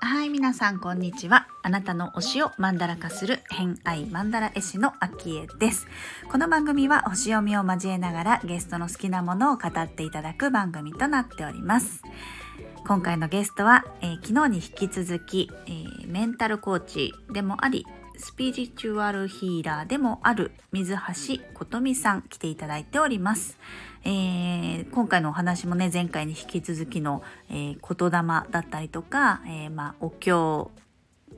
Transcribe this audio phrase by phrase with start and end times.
[0.00, 1.48] はい、皆さんこんにちは。
[1.62, 5.86] あなたの推しをマンダラ化する偏愛マンダラ絵師のアキエです。
[6.30, 12.02] この番組は星読みを交えながらゲストの好きなものを語っていただく番組となっております。
[12.86, 17.86] 今回のゲストは、えー昨日に引き続き、えーメンタルコーチでもあり
[18.16, 23.58] スピリチュアルヒーラーでもある水橋琴美さん来ていただいております。
[24.04, 30.70] えー今回のお話もね前回に引き続きの、えー言霊だったりとか、えーまあ、お経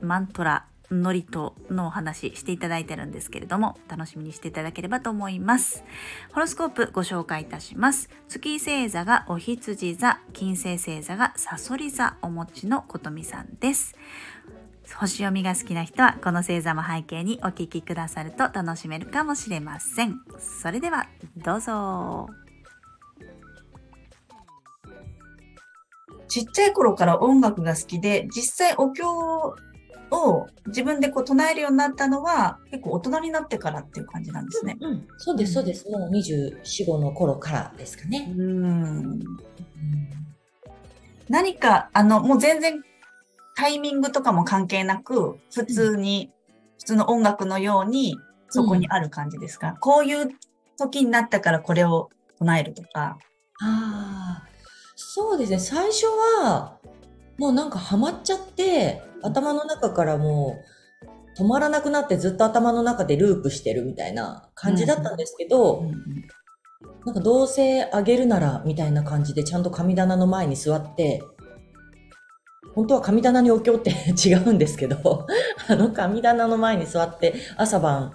[0.01, 1.27] マントラ祝詞
[1.73, 5.85] のお話していただいてるんですけれども楽しみにしていただければと思います。
[6.33, 8.09] ホロスコープご紹介いたします。
[8.29, 13.97] 月星座がお羊座金星星座がサソリ座お持ちのことみさんです。
[14.95, 22.29] 星読みが好きな人はこの星座も背景にお聞きくださると楽しめるかもしれませんそれではどうぞ
[26.29, 29.05] ちっちゃい頃から音楽が好きで、実際お経
[30.11, 34.77] を自分でこう唱えるようになったのは結構大人になってからっていう感じなんですね。
[34.81, 35.89] うん、そうです、そうです。
[35.89, 38.33] もう24、5の頃からですかね。
[38.37, 39.21] うん。
[41.29, 42.83] 何か、あの、もう全然
[43.57, 46.31] タイミングとかも関係なく、普通に、
[46.79, 48.17] 普通の音楽のように
[48.49, 50.29] そこにある感じですか、こういう
[50.79, 53.19] 時になったからこれを唱えるとか。
[53.63, 54.49] ああ、
[54.95, 55.59] そうですね。
[55.59, 56.79] 最初は、
[57.39, 60.59] もうなんかハマっちゃって、頭の中からも
[61.37, 65.83] う止まらなくなってずっと頭の中でループしてるみたいな感じだったんですけど、
[67.05, 71.23] なんかどうせあげるならみたいな感じでちゃんと神棚の前に座って、
[72.77, 73.91] 本当は神棚にお経って
[74.25, 75.27] 違うんですけど、
[75.67, 78.15] あの神棚の前に座って朝晩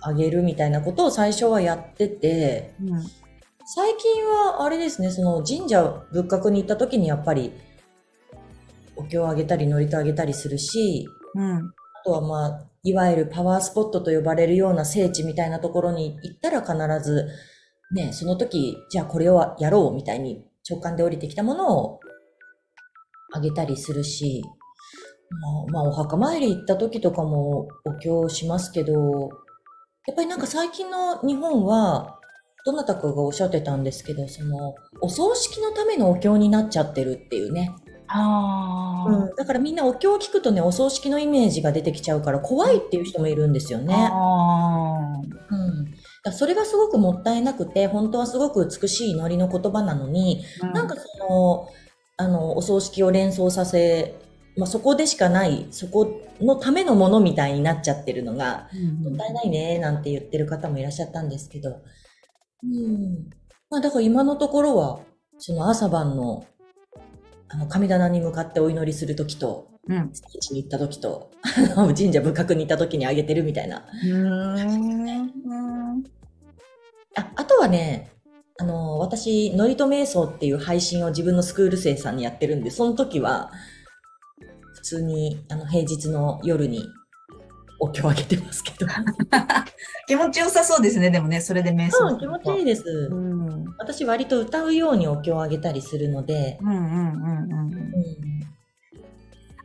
[0.00, 3.02] あげるみたいなことを最初はやってて、うん
[3.70, 7.52] 最近はあれですね、その神社仏閣に行った時にやっぱり
[8.96, 11.56] お経をあげたり祝詞あげたりするし、うん。
[11.56, 11.62] あ
[12.02, 16.74] とはまあ、いわゆるパワースポットと呼ばれるような聖地みたいなところに行ったら必
[17.04, 17.28] ず、
[17.92, 22.00] ね、その時、じゃあこれをやろうみたいに直感で降りてきたものを
[23.32, 24.42] あげたりするし、
[25.30, 29.30] まあ、まあ、お墓参り行った時とかもお経しますけど、
[30.06, 32.18] やっぱりなんか最近の日本は、
[32.64, 37.74] どなたかがおっしゃってたんですけど、その、お葬式のためのお経になっちゃってるっていうね。
[38.08, 43.94] ああ、うん、だからみんなお経を聞くとね、お葬式のイメージが出てきちゃうから怖いっていう人もいるんですよね。
[43.94, 45.94] あうん。
[46.24, 51.68] だそれがすごくもったいなくて、本当はすごく美しい祈りの言葉なのに、ーなんかその、
[52.18, 54.14] あの、お葬式を連想させ、
[54.56, 58.68] まあ、そこでしかない、そこのためのものみたいになっちゃってるのが、
[59.02, 61.80] もったいないね、なんて言ってる方もいらっしゃったんですけど。
[62.64, 63.30] うん。
[63.70, 64.98] まあ、だから今のところは、
[65.38, 66.44] その朝晩の、
[67.48, 70.10] あの、神棚に向かってお祈りするときと、うん。
[70.12, 71.30] 聖地に行ったときと、
[71.96, 73.86] 神社仏閣に行ったときにあげてるみたいな。
[74.04, 76.04] うん。
[77.14, 78.10] あ、あとはね、
[78.60, 83.52] あの、私、ノリと瞑想っていう配信を自分のスクール生さんにやってるんで、その時は、
[84.74, 86.84] 普通に、あの、平日の夜に
[87.78, 88.90] お経をあげてますけど。
[90.08, 92.08] 気持ちよさそうですね、でもね、それで瞑想。
[92.08, 92.82] うん、気持ちいいです。
[93.10, 93.48] うん。
[93.48, 97.52] うん私割と歌うようにお経をあげたりするので、うんうんうん。
[97.52, 97.72] うん。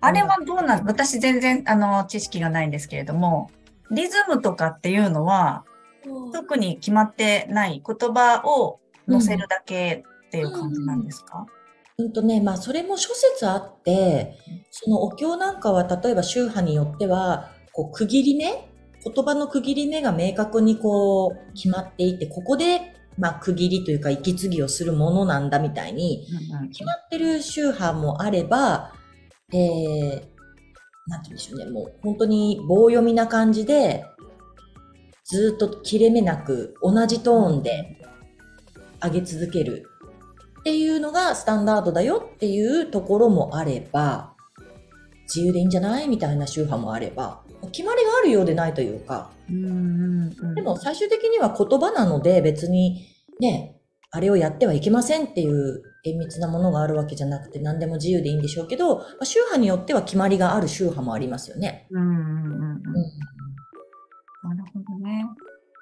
[0.02, 3.50] あれはどうなん私全然、あの、知識がないんですけれども、
[3.90, 5.66] リズムとかっていうのは、
[6.31, 11.46] 特に決まってない言葉を載せるだけっていう感じなんですか、
[11.97, 14.38] うんとね、まあそれも諸説あって、
[14.72, 18.46] そのお経なんかは例えば宗派によっては、こう区切り目
[19.03, 26.25] 言葉の区切り目が明確にこう決まっていて、ここでまあ区切りというか息継ぎをするものなんだみたいに
[26.62, 28.94] うん決まってる宗派もあれば、
[29.52, 30.22] えー、
[31.08, 34.06] なんて言うんでしょうね、もう本当に棒読みな感じで、
[35.25, 37.98] ずっと切れ目なく同じトーンで
[39.04, 39.90] 上げ続ける
[40.60, 44.34] っていうのがスタンダードだよっていうところもあれば、
[45.24, 47.42] 自由でいいんじゃないみたいな宗派もあれば、
[47.72, 53.06] 決まりがあるようでないというか、うんでも最終的には言葉なので別に
[53.40, 53.78] ね、
[54.12, 61.88] あれをやってはいけませんっていう厳密なものがあるわけじゃなくて何でも自由でいいんでしょうけど、まあ宗派によっては決まりがある宗派もありますよね。
[61.92, 62.80] うんうんうんうんうん
[64.44, 65.26] なるほどね。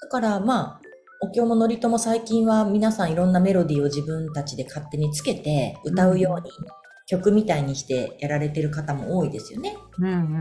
[0.01, 0.80] だからまあ、
[1.23, 6.49] お経も祝詞も最近は皆さんいろんなメロディーを自分たちで勝手につけて歌うように
[7.05, 9.77] 曲みたいにしてやられてる方も多いですよね。
[9.99, 10.31] うんうんうんうん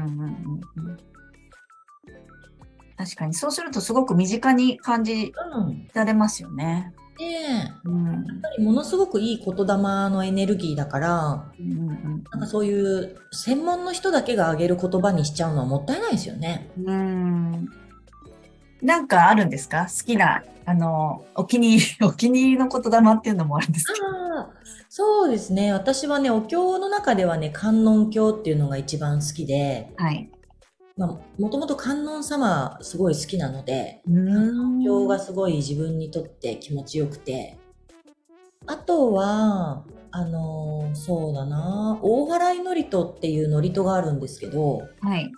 [0.88, 1.11] うん
[2.97, 3.32] 確かに。
[3.35, 5.88] そうするとすごく身近に感じうん。
[5.94, 6.93] られますよね。
[7.19, 7.27] で、
[7.85, 8.06] うん。
[8.06, 16.71] やっぱりものすごくいい言霊のエネルギーだから、うんうんなんかそういう専門の人だけが挙げる言葉にしちゃうのはもったいないですよね。
[16.85, 17.69] うん。
[18.81, 18.88] うん。
[18.88, 19.87] なんかあるんですか？
[19.87, 24.06] 好きな、あの、お気に入り、 お気に入りの言霊っていうのもあるんですけど。
[24.06, 24.50] ああ、
[24.88, 25.73] そうですね。
[25.73, 30.31] 私はね、お経の中ではね、観音経っていうのが一番好きで、はい。
[30.97, 37.59] まあ、もともと観音様すごい好きなので、うんお経がすごい自分にとって気持ちよくて、
[38.67, 42.87] あとは、あのーそうだな、大払い祝詞
[43.17, 45.31] っていう祝詞があるんですけど、はい。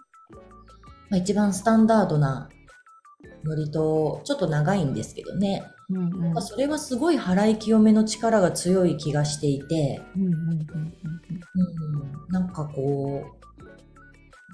[1.11, 2.49] まあ、一番スタンダードな
[3.45, 5.63] 祝詞、ちょっと長いんですけどね。
[5.91, 6.33] うんうん。
[6.33, 10.63] まあそれはすごい払い清めの力が強い気がしていて、うんうんうんうん、
[12.31, 13.63] なんかこう、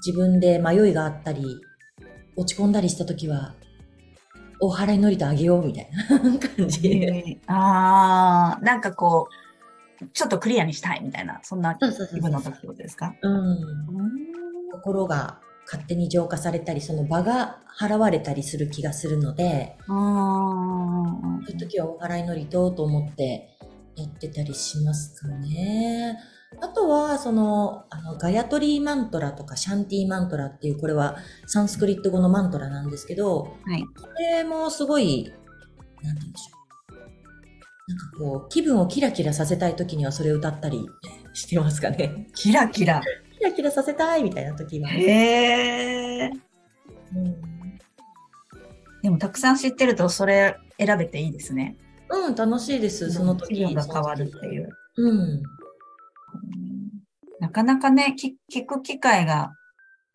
[0.05, 1.61] 自分で迷いがあったり、
[2.35, 3.53] 落ち込んだりしたときは、
[4.61, 6.19] お払いのりとあげようみたいな。
[6.57, 6.81] 感じ。
[6.81, 6.89] で。
[6.89, 7.51] えー。
[7.53, 9.27] ああ、なんかこ
[10.01, 11.79] う、ちょっとクリアにしたいみたいな、そんな気
[12.21, 13.13] 分の時ってことですか？
[13.21, 13.33] うん。
[13.35, 13.57] うん。
[14.73, 15.39] 心が
[15.71, 23.55] 勝手に浄化されたり、その場が払われたりする気がするので、そういう時はお払いのりとと思って
[23.95, 26.17] やってたりしますかね。
[26.59, 33.83] あとは、その、あの、ガヤトリーマントラとかシャンティーマントラっていう、これはサンスクリット語のマントラなんですけど、はい。
[33.83, 35.31] これもすごい、
[36.01, 36.59] なんて言うんでしょう。
[37.89, 40.83] なんかこう、気分をキラキラさせたい時にはそれを歌ったり
[41.33, 42.27] してますかね。
[42.33, 43.01] キラキラ。
[43.39, 44.89] キラキラさせたいみたいな時は。
[44.89, 46.27] へ。
[46.27, 47.49] うん
[49.01, 51.77] でもたくさん知ってるとそれ選べていいですね。
[52.09, 54.69] うん、楽しいです、その時が変わるっていう。
[54.97, 55.43] うん。
[57.39, 59.53] なかなかね、き聞く機会が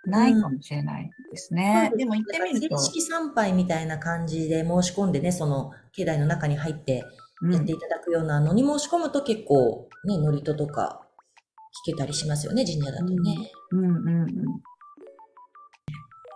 [0.04, 1.92] ないかもしれないですね。
[1.96, 2.84] でも行ってみると正。
[2.90, 7.04] 式参拝みたいな感じで申し込んでね、その境内の中に入って
[7.50, 11.03] やっていただくようなのに申し込むと結構ね、祝詞とか
[11.86, 13.50] 聞けたりしますよね、神社だとね。
[13.72, 14.28] うんうんうん。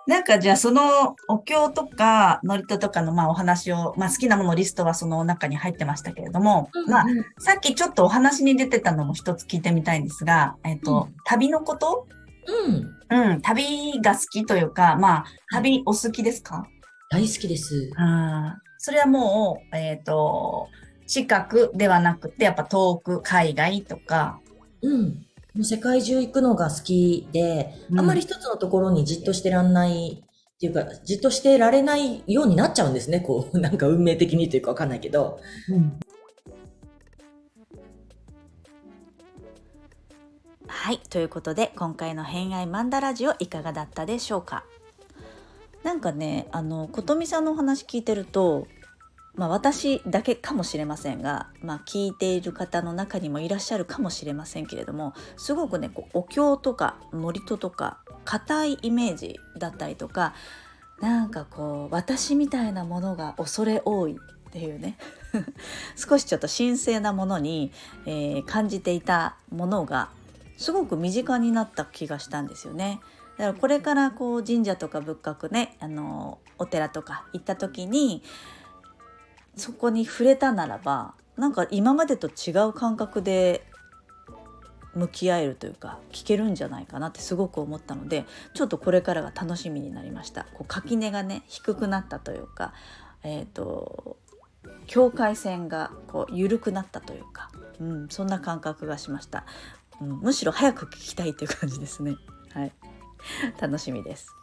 [0.06, 12.06] なんかじゃあそのお経とか祝詞とかのまあお話を、まあ好きなものリストはその中に入ってましたけれども、まあうんさっきちょっとお話に出てたのも一つ聞いてみたいんですが、えっ、と、うん旅のこと？
[12.46, 12.94] うん。
[13.10, 16.66] うん、旅が好きというか、まあ、旅お好きですか？
[17.10, 17.90] 大好きです。
[17.96, 20.68] ああ、それはもう、えっ、と、
[21.06, 24.40] 近くではなくて、やっぱ遠く、海外とか。
[24.82, 25.26] うん。
[25.58, 35.40] もう世界中行くのが好きで、うんあんまり一つのところにじっとしてらんないっていうか、じっとしてられないようになっちゃうんですね、こう、 なんか運命的にというかわかんないけど。
[35.68, 35.98] うん。
[40.68, 44.64] はいということで今回の「偏愛マンダラジオ」いかがだったでしょうか？
[45.82, 48.68] なんかねあの琴美さんのお話聞いてると
[49.38, 60.34] まあ私だけかもしれませんが、まあ、聞いている方の中にもいらっしゃるかもしれませんけれどもすごくねこうお経とか祝詞とか硬いイメージだったりとか
[61.00, 64.16] なんかこう私みたいなものが恐れ多い
[64.48, 64.98] っていうね
[65.94, 67.70] 少しちょっと神聖なものに、
[68.06, 70.08] えー感じていたものが
[70.56, 73.00] すごく身近になった気がしたんですよね。
[73.36, 78.24] だからこれからこう神社とか仏閣ねあのお寺とか行った時に
[79.58, 83.64] そこに触れたならばなんか今までと違う感覚で
[84.94, 90.44] 向き合えるというか聞けるんじゃないかなってすごく思ったのでちょっとこれからが楽しみになりました。
[90.54, 92.72] こう垣根がね低くなったというか、
[93.22, 94.16] えー、と
[94.86, 99.44] 境界線がこう緩くなったというか、うん、そんな感覚がしました。
[100.00, 102.16] うん、むしろ早く聞きたいという感じですね。
[102.52, 102.72] はい、
[103.60, 104.37] 楽しみです。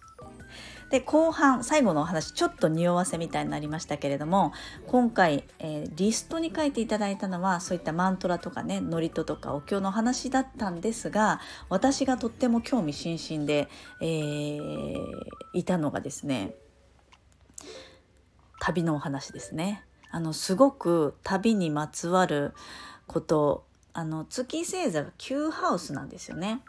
[0.90, 4.54] で後半最後のお話ちょっと匂わせみたいになりましたけれども
[4.88, 11.40] 今回、えーリストに書いていただいたのはそういったマントラとかね祝詞とかお経の話だったんですが
[11.70, 13.68] 私がとっても興味津々で、
[14.02, 15.00] えー
[15.54, 16.54] いたのがですね
[18.60, 19.86] 旅のお話ですね。
[20.12, 22.54] あのすごく旅にまつわる
[23.06, 26.62] ことあの月星座が9ハウスなんですよね。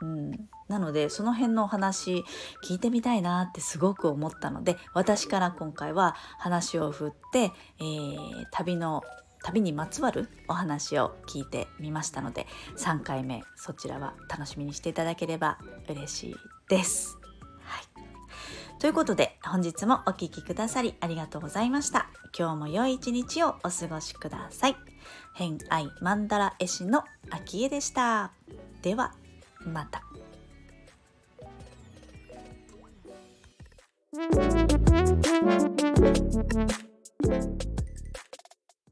[0.00, 2.24] うん、なのでその辺のお話
[2.64, 9.02] 聞いてみたいなってすごく思ったので私から今回は話を振って、えー旅の
[9.42, 12.46] 旅にまつわるお話を聞いてみましたので
[12.78, 16.34] 3回目そちらは楽しみにしていただければ嬉しい
[16.68, 17.18] です。
[17.64, 17.82] はい
[18.78, 22.08] ということで本日もお聴きくださりありがとうございました。
[22.36, 24.76] 今日も良い一日をお過ごしください。
[25.34, 28.32] 偏愛マンダラ絵師の秋江でした。
[28.80, 29.14] では
[29.66, 30.02] また。
[34.14, 34.42] す。